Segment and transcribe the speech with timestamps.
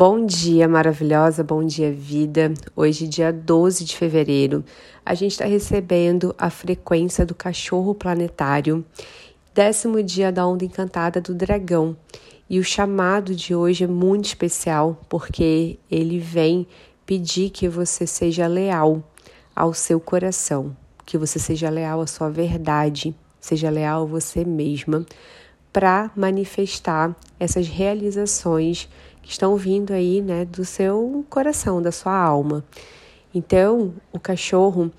[0.00, 2.54] Bom dia, maravilhosa, bom dia, vida.
[2.76, 4.64] Hoje, dia 12 de fevereiro,
[5.04, 8.84] a gente está recebendo a frequência do cachorro planetário,
[9.52, 11.96] décimo dia da onda encantada do dragão.
[12.48, 16.64] E o chamado de hoje é muito especial porque ele vem
[17.04, 19.02] pedir que você seja leal
[19.52, 25.04] ao seu coração, que você seja leal à sua verdade, seja leal a você mesma
[25.72, 28.88] para manifestar essas realizações
[29.28, 32.64] que estão vindo aí, né, do seu coração, da sua alma.
[33.34, 34.90] Então, o cachorro,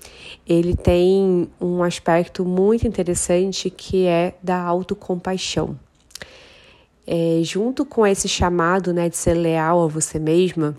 [0.46, 5.76] ele tem um aspecto muito interessante que é da autocompaixão.
[7.04, 10.76] É, junto com esse chamado, né, de ser leal a você mesma,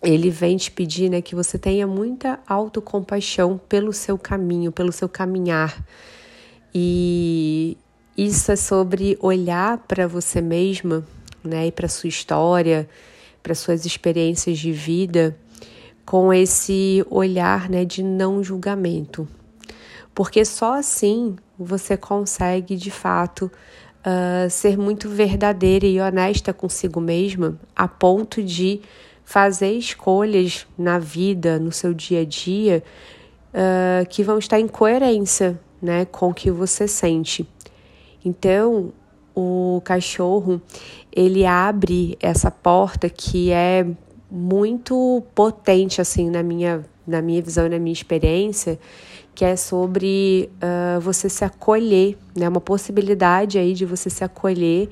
[0.00, 5.08] ele vem te pedir, né, que você tenha muita autocompaixão pelo seu caminho, pelo seu
[5.08, 5.84] caminhar.
[6.72, 7.76] E
[8.16, 11.04] isso é sobre olhar para você mesma
[11.44, 12.88] né, e para sua história,
[13.42, 15.36] para suas experiências de vida,
[16.04, 19.28] com esse olhar, né, de não julgamento.
[20.14, 23.50] Porque só assim você consegue, de fato,
[24.04, 28.80] uh, ser muito verdadeira e honesta consigo mesma, a ponto de
[29.24, 32.82] fazer escolhas na vida, no seu dia a dia,
[33.50, 37.48] uh, que vão estar em coerência né, com o que você sente.
[38.24, 38.92] Então,
[39.34, 40.60] o cachorro
[41.12, 43.86] ele abre essa porta que é
[44.30, 48.78] muito potente assim na minha na minha visão e na minha experiência
[49.34, 52.48] que é sobre uh, você se acolher né?
[52.48, 54.88] Uma possibilidade aí de você se acolher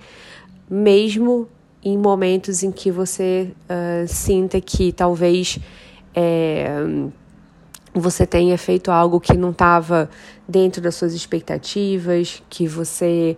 [0.69, 1.49] mesmo
[1.85, 5.59] em momentos em que você uh, sinta que talvez
[6.15, 6.69] é,
[7.95, 10.09] você tenha feito algo que não estava
[10.49, 13.37] dentro das suas expectativas, que você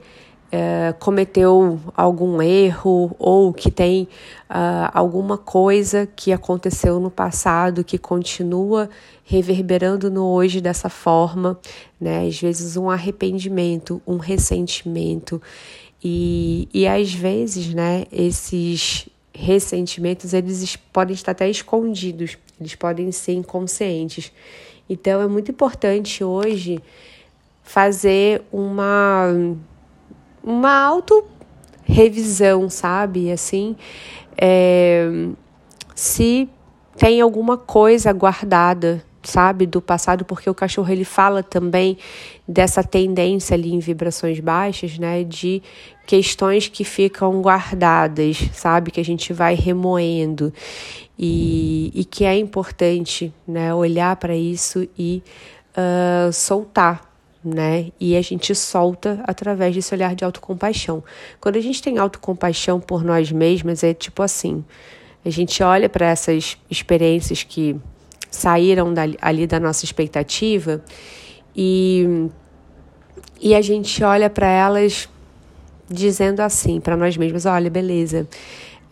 [0.55, 4.05] é, cometeu algum erro ou que tem
[4.49, 8.89] uh, alguma coisa que aconteceu no passado que continua
[9.25, 11.59] reverberando no hoje dessa forma,
[12.01, 12.25] né?
[12.29, 15.43] Às vezes um arrependimento, um ressentimento
[16.03, 18.05] e, e às vezes, né?
[18.13, 24.31] Esses ressentimentos eles podem estar até escondidos, eles podem ser inconscientes.
[24.89, 26.81] Então é muito importante hoje
[27.65, 29.57] fazer uma
[30.45, 31.25] uma auto
[31.85, 33.31] revisão, sabe?
[33.31, 33.77] Assim,
[34.37, 35.29] é,
[35.95, 36.49] se
[36.97, 41.97] tem alguma coisa guardada, sabe, do passado, porque o cachorro ele fala também
[42.47, 45.63] dessa tendência ali em vibrações baixas, né, de
[46.07, 50.53] questões que ficam guardadas, sabe, que a gente vai remoendo
[51.19, 55.23] e, e que é importante, né, olhar para isso e
[55.77, 57.14] uh, soltar,
[57.45, 57.93] né?
[58.01, 61.05] E a gente solta através desse olhar de autocompaixão.
[61.41, 64.65] Quando a gente tem autocompaixão por nós mesmas, é tipo assim:
[65.25, 67.77] a gente olha para essas experiências que
[68.31, 70.83] saíram dali, ali da nossa expectativa
[71.55, 72.29] e,
[73.41, 75.09] e a gente olha para elas
[75.89, 78.29] dizendo assim para nós mesmas: olha, beleza,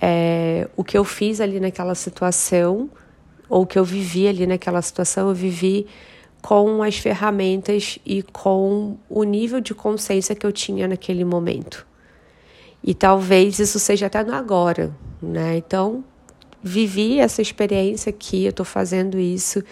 [0.00, 2.90] é, o que eu fiz ali naquela situação,
[3.48, 5.86] ou o que eu vivi ali naquela situação, eu vivi
[6.42, 11.86] com as ferramentas e com o nível de consciência que eu tinha naquele momento.
[12.82, 14.92] E talvez isso seja até no agora,
[15.22, 15.56] né?
[15.56, 16.04] Então,
[16.60, 19.62] vivi essa experiência aqui, eu estou fazendo isso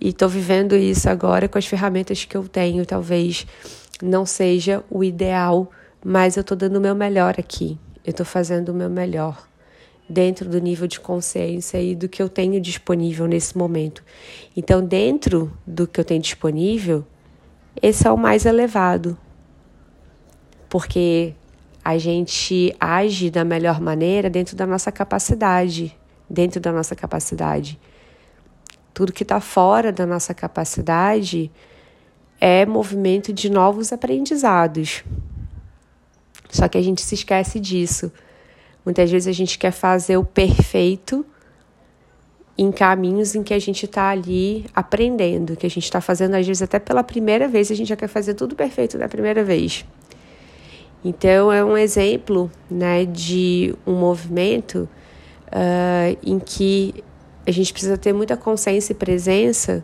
[0.00, 2.86] e estou vivendo isso agora com as ferramentas que eu tenho.
[2.86, 3.46] Talvez
[4.02, 5.70] não seja o ideal,
[6.02, 7.78] mas eu estou dando o meu melhor aqui.
[8.02, 9.49] Eu estou fazendo o meu melhor
[10.10, 14.02] dentro do nível de consciência e do que eu tenho disponível nesse momento.
[14.56, 17.06] Então, dentro do que eu tenho disponível,
[17.80, 19.16] esse é o mais elevado.
[20.68, 21.32] Porque
[21.84, 25.96] a gente age da melhor maneira dentro da nossa capacidade,
[26.28, 27.78] dentro da nossa capacidade.
[28.92, 31.52] Tudo que está fora da nossa capacidade
[32.40, 35.04] é movimento de novos aprendizados.
[36.48, 38.12] Só que a gente se esquece disso.
[38.84, 41.24] Muitas vezes a gente quer fazer o perfeito
[42.56, 46.46] em caminhos em que a gente está ali aprendendo, que a gente está fazendo, às
[46.46, 49.84] vezes, até pela primeira vez, a gente já quer fazer tudo perfeito da primeira vez.
[51.02, 54.88] Então, é um exemplo né, de um movimento
[55.46, 57.02] uh, em que
[57.46, 59.82] a gente precisa ter muita consciência e presença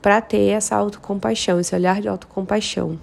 [0.00, 2.98] para ter essa autocompaixão, esse olhar de autocompaixão.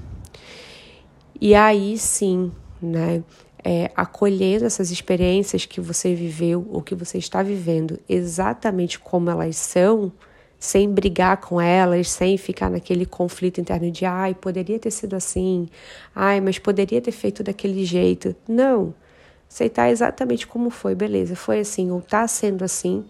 [1.39, 2.51] E aí sim,
[2.81, 3.24] né?
[3.63, 9.56] É, acolhendo essas experiências que você viveu ou que você está vivendo exatamente como elas
[9.56, 10.12] são,
[10.60, 15.68] sem brigar com elas, sem ficar naquele conflito interno de ai, poderia ter sido assim,
[16.16, 18.36] ai, mas poderia ter feito daquele jeito.
[18.48, 18.94] Não.
[19.50, 23.04] aceitar exatamente como foi, beleza, foi assim ou está sendo assim,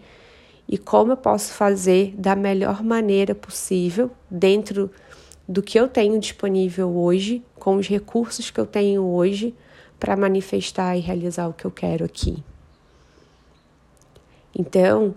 [0.68, 4.90] e como eu posso fazer da melhor maneira possível dentro
[5.46, 9.54] do que eu tenho disponível hoje, com os recursos que eu tenho hoje
[10.02, 12.42] para manifestar e realizar o que eu quero aqui.
[14.52, 15.14] Então,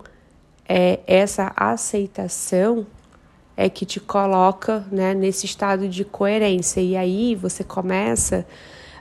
[0.69, 2.85] é, essa aceitação
[3.57, 8.45] é que te coloca né, nesse estado de coerência, e aí você começa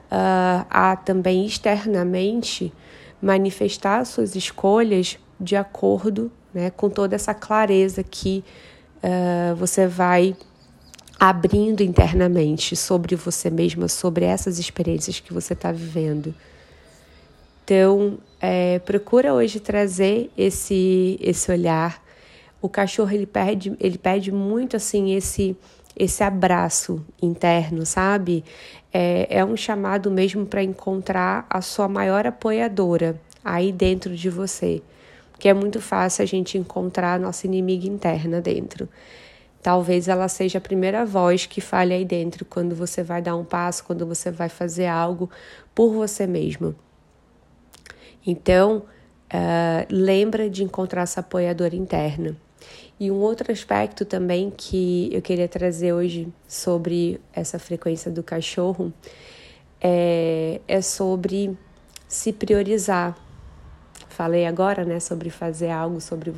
[0.04, 2.72] uh, a também externamente
[3.20, 8.42] manifestar suas escolhas de acordo né, com toda essa clareza que
[9.02, 10.34] uh, você vai
[11.28, 16.34] abrindo internamente sobre você mesma, sobre essas experiências que você está vivendo.
[17.64, 22.04] Então, é, procura hoje trazer esse, esse olhar.
[22.60, 25.56] O cachorro ele pede, ele pede muito assim esse
[25.96, 28.44] esse abraço interno, sabe?
[28.92, 34.82] É, é um chamado mesmo para encontrar a sua maior apoiadora aí dentro de você,
[35.38, 38.88] que é muito fácil a gente encontrar a nossa inimiga interna dentro.
[39.64, 43.46] Talvez ela seja a primeira voz que fale aí dentro quando você vai dar um
[43.46, 45.30] passo, quando você vai fazer algo
[45.74, 46.74] por você mesmo.
[48.26, 48.82] Então,
[49.32, 52.36] uh, lembra de encontrar essa apoiadora interna.
[53.00, 58.92] E um outro aspecto também que eu queria trazer hoje sobre essa frequência do cachorro
[59.80, 61.56] é, é sobre
[62.06, 63.16] se priorizar.
[64.10, 66.34] Falei agora, né, sobre fazer algo sobre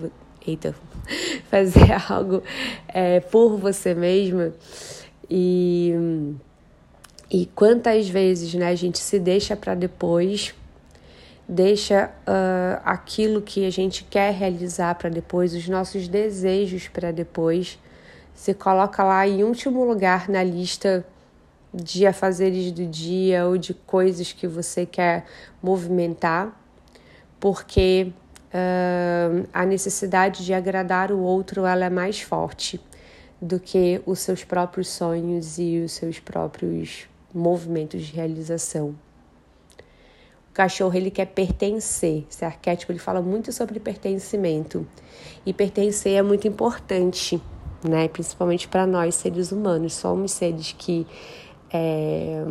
[0.47, 0.73] eita,
[1.51, 2.43] fazer algo
[2.89, 4.53] é, por você mesma.
[5.31, 5.93] E,
[7.31, 10.55] e quantas vezes né, a gente se deixa para depois,
[11.49, 17.79] deixa uh, aquilo que a gente quer realizar para depois, os nossos desejos para depois,
[18.35, 21.05] se coloca lá em último lugar na lista
[21.73, 25.25] de afazeres do dia ou de coisas que você quer
[25.63, 26.59] movimentar,
[27.39, 28.13] porque
[28.53, 32.81] uh, a necessidade de agradar o outro ela é mais forte
[33.41, 38.95] do que os seus próprios sonhos e os seus próprios movimentos de realização.
[40.51, 42.25] O cachorro ele quer pertencer.
[42.31, 44.87] Esse arquétipo ele fala muito sobre pertencimento
[45.45, 47.41] e pertencer é muito importante,
[47.87, 48.09] né?
[48.09, 49.93] Principalmente para nós seres humanos.
[49.93, 51.07] Somos seres que
[51.71, 52.43] é,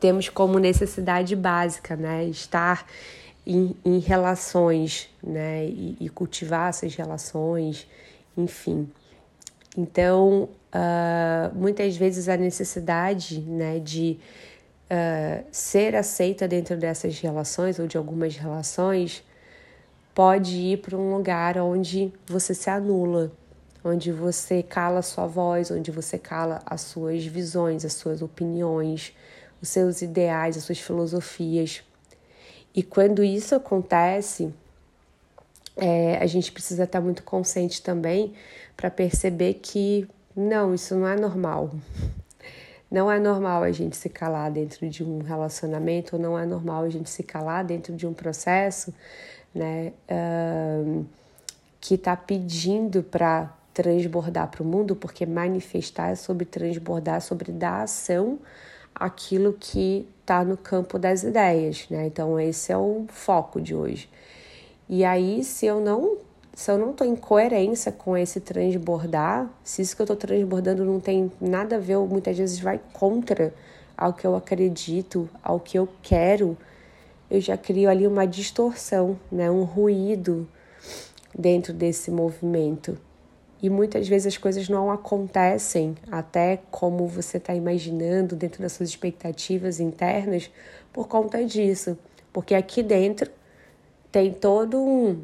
[0.00, 2.24] temos como necessidade básica, né?
[2.24, 2.84] Estar
[3.46, 5.66] em, em relações, né?
[5.66, 7.86] E, e, cultivar essas relações,
[8.36, 8.90] enfim.
[9.76, 14.18] Então, uh, muitas vezes a necessidade, né, de
[14.84, 19.24] uh, ser aceita dentro dessas relações ou de algumas relações
[20.14, 23.32] pode ir para um lugar onde você se anula,
[23.82, 29.12] onde você cala a sua voz, onde você cala as suas visões, as suas opiniões,
[29.60, 31.82] os seus ideais, as suas filosofias.
[32.74, 34.52] E quando isso acontece,
[35.76, 38.32] é, a gente precisa estar muito consciente também
[38.76, 41.70] para perceber que não, isso não é normal.
[42.90, 46.84] Não é normal a gente se calar dentro de um relacionamento, ou não é normal
[46.84, 48.94] a gente se calar dentro de um processo,
[49.52, 49.92] né,
[51.80, 57.82] que está pedindo para transbordar para o mundo, porque manifestar é sobre transbordar, sobre dar
[57.82, 58.38] ação
[58.94, 62.06] aquilo que está no campo das ideias, né?
[62.06, 64.08] Então esse é o foco de hoje.
[64.88, 66.18] E aí, se eu não
[66.54, 70.84] se eu não estou em coerência com esse transbordar, se isso que eu estou transbordando
[70.84, 73.52] não tem nada a ver, ou muitas vezes vai contra
[73.96, 76.56] ao que eu acredito, ao que eu quero,
[77.28, 79.50] eu já crio ali uma distorção, né?
[79.50, 80.48] um ruído
[81.36, 82.96] dentro desse movimento
[83.64, 88.90] e muitas vezes as coisas não acontecem até como você está imaginando dentro das suas
[88.90, 90.50] expectativas internas
[90.92, 91.96] por conta disso,
[92.30, 93.30] porque aqui dentro
[94.12, 95.22] tem todo um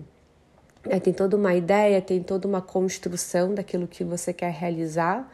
[0.88, 5.30] é, tem toda uma ideia, tem toda uma construção daquilo que você quer realizar,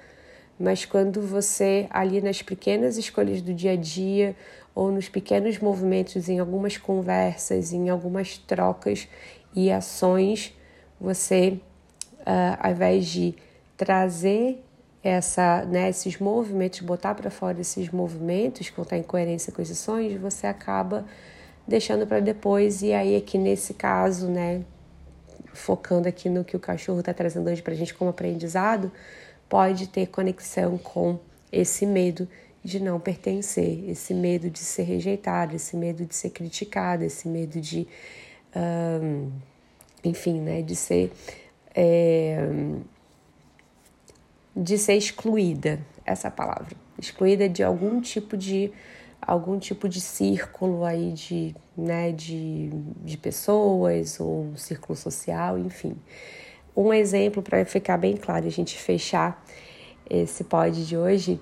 [0.59, 4.35] mas quando você ali nas pequenas escolhas do dia a dia
[4.75, 9.07] ou nos pequenos movimentos, em algumas conversas, em algumas trocas
[9.55, 10.53] e ações,
[11.01, 11.61] você
[12.27, 13.35] uh, ao invés de
[13.77, 14.63] trazer
[15.03, 20.21] essa, né, esses movimentos, botar para fora esses movimentos estar em coerência com esses sonhos,
[20.21, 21.05] você acaba
[21.67, 22.83] deixando para depois.
[22.83, 24.63] E aí, aqui nesse caso, né,
[25.53, 28.91] focando aqui no que o cachorro está trazendo hoje para a gente como aprendizado,
[29.49, 31.19] pode ter conexão com
[31.53, 32.29] esse medo
[32.65, 37.61] de não pertencer, esse medo de ser rejeitado, esse medo de ser criticado, esse medo
[37.61, 37.87] de,
[39.01, 39.31] um,
[40.03, 41.13] enfim, né, de ser
[41.77, 42.49] é,
[44.57, 48.73] de ser excluída, essa palavra, excluída de algum tipo de
[49.21, 52.71] algum tipo de círculo aí de, né, de,
[53.03, 55.97] de pessoas ou círculo social, enfim.
[56.77, 59.43] Um exemplo para ficar bem claro, a gente fechar
[60.09, 61.41] esse pod de hoje,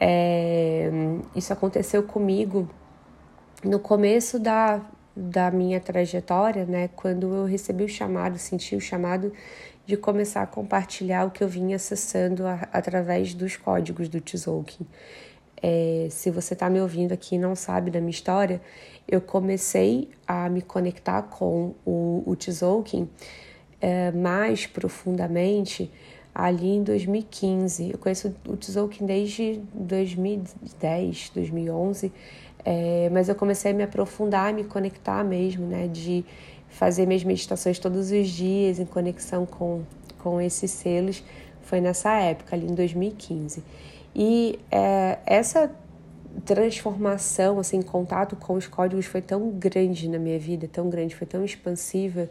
[0.00, 0.90] é,
[1.36, 2.68] isso aconteceu comigo
[3.62, 4.80] no começo da,
[5.14, 9.32] da minha trajetória, né, quando eu recebi o chamado, senti o chamado
[9.86, 14.86] de começar a compartilhar o que eu vinha acessando a, através dos códigos do Tzolk'in.
[15.62, 18.62] É, se você está me ouvindo aqui e não sabe da minha história,
[19.06, 23.08] eu comecei a me conectar com o, o Tzolk'in
[23.80, 25.90] é, mais profundamente
[26.34, 27.90] ali em 2015.
[27.92, 32.12] Eu conheço o Tzolk'in desde 2010, 2011,
[32.64, 36.24] é, mas eu comecei a me aprofundar, a me conectar mesmo, né, de
[36.68, 39.82] fazer minhas meditações todos os dias em conexão com,
[40.18, 41.22] com esses selos.
[41.62, 43.62] Foi nessa época, ali em 2015.
[44.14, 45.70] E é, essa
[46.44, 51.26] transformação, assim, contato com os códigos foi tão grande na minha vida, tão grande, foi
[51.26, 52.28] tão expansiva,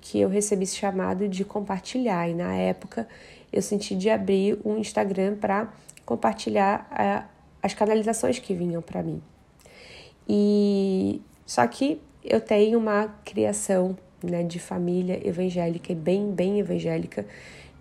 [0.00, 2.28] que eu recebi esse chamado de compartilhar.
[2.28, 3.06] E na época
[3.52, 5.68] eu senti de abrir um Instagram para
[6.04, 7.22] compartilhar é,
[7.62, 9.22] as canalizações que vinham para mim.
[10.28, 17.26] E só que eu tenho uma criação né, de família evangélica, bem, bem evangélica,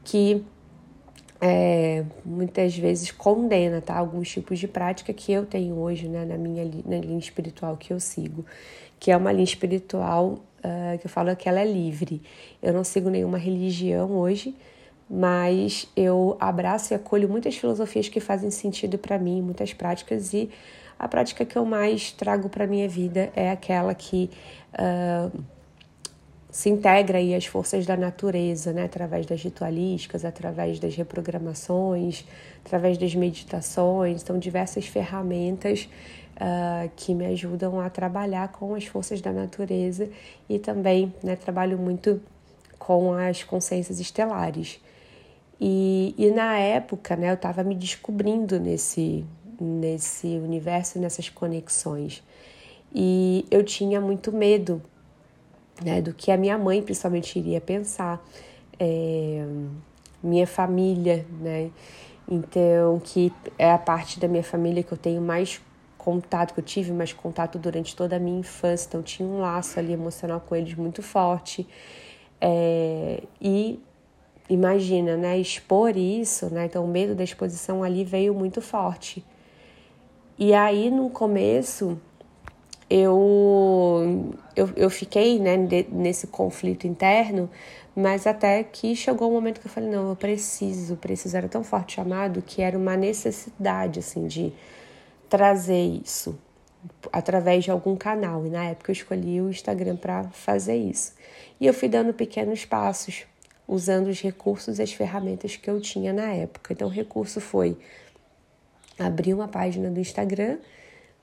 [0.03, 0.43] que
[1.39, 6.37] é, muitas vezes condena tá, alguns tipos de prática que eu tenho hoje né, na
[6.37, 8.45] minha na linha espiritual que eu sigo,
[8.99, 12.21] que é uma linha espiritual uh, que eu falo que ela é livre.
[12.61, 14.55] Eu não sigo nenhuma religião hoje,
[15.09, 20.49] mas eu abraço e acolho muitas filosofias que fazem sentido para mim, muitas práticas e
[21.01, 24.29] a prática que eu mais trago para minha vida é aquela que
[24.75, 25.43] uh,
[26.51, 28.83] se integra aí às forças da natureza, né?
[28.83, 32.23] através das ritualísticas, através das reprogramações,
[32.63, 34.21] através das meditações.
[34.21, 35.89] São diversas ferramentas
[36.35, 40.07] uh, que me ajudam a trabalhar com as forças da natureza
[40.47, 42.21] e também né, trabalho muito
[42.77, 44.79] com as consciências estelares.
[45.59, 49.25] E, e na época né, eu estava me descobrindo nesse,
[49.61, 52.23] nesse universo, nessas conexões.
[52.93, 54.81] E eu tinha muito medo
[55.83, 58.23] né, do que a minha mãe principalmente iria pensar,
[58.79, 59.45] é,
[60.23, 61.69] minha família, né?
[62.27, 65.61] Então, que é a parte da minha família que eu tenho mais
[65.97, 69.77] contato, que eu tive mais contato durante toda a minha infância, então tinha um laço
[69.79, 71.67] ali emocional com eles muito forte.
[72.39, 73.79] É, e
[74.49, 76.65] imagina, né, expor isso, né?
[76.65, 79.23] Então o medo da exposição ali veio muito forte.
[80.43, 82.01] E aí, no começo,
[82.89, 85.55] eu, eu, eu fiquei né,
[85.91, 87.47] nesse conflito interno,
[87.95, 91.63] mas até que chegou um momento que eu falei, não, eu preciso, preciso, era tão
[91.63, 94.51] forte chamado que era uma necessidade, assim, de
[95.29, 96.35] trazer isso
[97.13, 98.43] através de algum canal.
[98.43, 101.13] E na época eu escolhi o Instagram para fazer isso.
[101.59, 103.27] E eu fui dando pequenos passos,
[103.67, 106.73] usando os recursos e as ferramentas que eu tinha na época.
[106.73, 107.77] Então, o recurso foi
[109.05, 110.57] abrir uma página do Instagram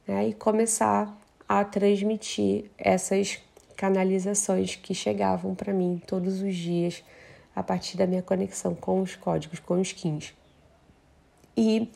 [0.06, 1.16] né, e começar
[1.48, 3.38] a transmitir essas
[3.76, 7.04] canalizações que chegavam para mim todos os dias
[7.54, 10.34] a partir da minha conexão com os códigos, com os skins.
[11.56, 11.90] E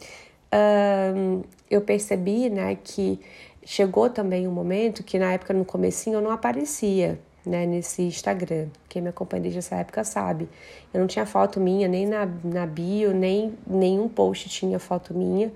[1.14, 3.20] um, eu percebi né, que
[3.64, 8.68] chegou também um momento que na época, no comecinho, eu não aparecia né, nesse Instagram.
[8.88, 10.48] Quem me acompanha desde essa época sabe.
[10.92, 15.52] Eu não tinha foto minha, nem na, na bio, nem nenhum post tinha foto minha.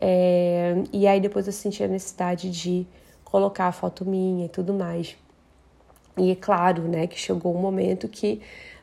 [0.00, 2.86] É, e aí depois eu senti a necessidade de
[3.24, 5.16] colocar a foto minha e tudo mais.
[6.16, 8.40] E é claro, né, que chegou um momento que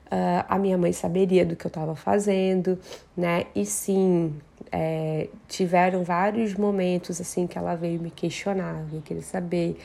[0.08, 2.78] uh, a minha mãe saberia do que eu estava fazendo,
[3.16, 3.46] né?
[3.56, 4.36] E sim,
[4.72, 9.78] é, tiveram vários momentos assim que ela veio me questionar, eu queria saber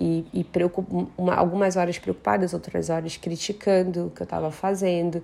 [0.00, 0.46] e, e
[1.16, 5.22] uma, algumas horas preocupadas, outras horas criticando o que eu estava fazendo.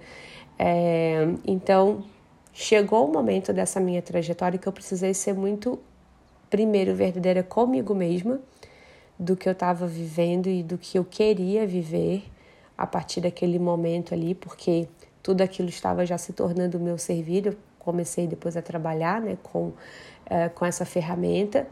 [0.58, 2.04] É, então,
[2.52, 5.78] chegou o momento dessa minha trajetória que eu precisei ser muito,
[6.50, 8.40] primeiro, verdadeira comigo mesma,
[9.18, 12.24] do que eu estava vivendo e do que eu queria viver
[12.76, 14.88] a partir daquele momento ali, porque
[15.22, 17.46] tudo aquilo estava já se tornando o meu servir.
[17.46, 19.72] Eu comecei depois a trabalhar né, com,
[20.26, 21.66] é, com essa ferramenta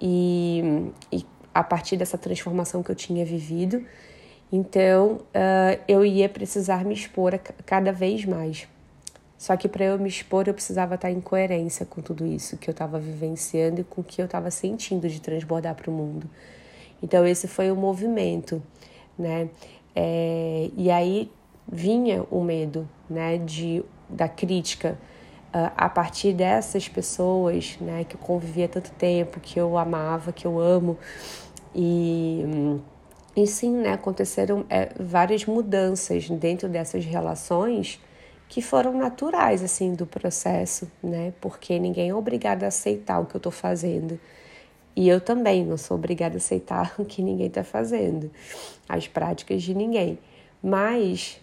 [0.00, 1.24] e, e
[1.58, 3.82] a partir dessa transformação que eu tinha vivido.
[4.52, 8.68] Então, uh, eu ia precisar me expor cada vez mais.
[9.38, 12.68] Só que para eu me expor, eu precisava estar em coerência com tudo isso que
[12.68, 16.28] eu estava vivenciando e com o que eu estava sentindo de transbordar para o mundo.
[17.02, 18.62] Então, esse foi o movimento,
[19.18, 19.48] né?
[19.94, 21.30] É, e aí
[21.66, 24.96] vinha o medo, né, de, da crítica,
[25.76, 30.60] a partir dessas pessoas, né, que eu convivia tanto tempo, que eu amava, que eu
[30.60, 30.98] amo,
[31.78, 32.42] e,
[33.36, 38.00] e sim, né, aconteceram é, várias mudanças dentro dessas relações
[38.48, 43.36] que foram naturais, assim, do processo, né, porque ninguém é obrigado a aceitar o que
[43.36, 44.18] eu estou fazendo.
[44.94, 48.30] E eu também não sou obrigada a aceitar o que ninguém está fazendo,
[48.88, 50.18] as práticas de ninguém.
[50.62, 51.38] Mas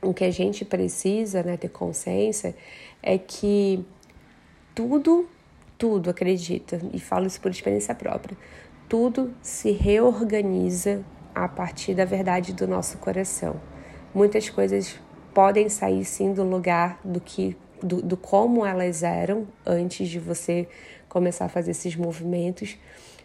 [0.00, 2.56] o que a gente precisa né, ter consciência
[3.02, 3.84] é que
[4.74, 5.28] tudo,
[5.78, 8.36] tudo, acredita, e falo isso por experiência própria,
[8.88, 11.04] tudo se reorganiza
[11.34, 13.60] a partir da verdade do nosso coração.
[14.14, 14.98] Muitas coisas
[15.32, 20.68] podem sair sim do lugar do que do, do como elas eram antes de você
[21.08, 22.78] começar a fazer esses movimentos,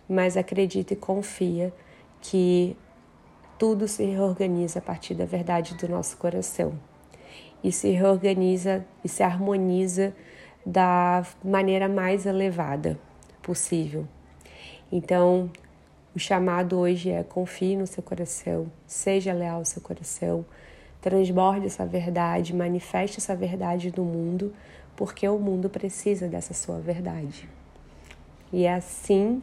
[0.07, 1.73] mas acredita e confia
[2.19, 2.75] que
[3.57, 6.73] tudo se reorganiza a partir da verdade do nosso coração.
[7.63, 10.13] E se reorganiza e se harmoniza
[10.65, 12.99] da maneira mais elevada
[13.41, 14.07] possível.
[14.91, 15.49] Então,
[16.15, 20.45] o chamado hoje é confie no seu coração, seja leal ao seu coração,
[21.01, 24.53] transborde essa verdade, manifeste essa verdade no mundo,
[24.95, 27.47] porque o mundo precisa dessa sua verdade.
[28.51, 29.41] E é assim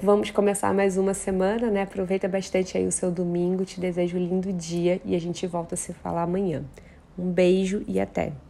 [0.00, 1.80] Vamos começar mais uma semana, né?
[1.80, 3.64] Aproveita bastante aí o seu domingo.
[3.64, 6.62] Te desejo um lindo dia e a gente volta a se falar amanhã.
[7.18, 8.45] Um beijo e até!